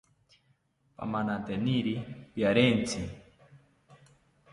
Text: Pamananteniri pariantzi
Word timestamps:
Pamananteniri 0.97 1.93
pariantzi 2.33 3.01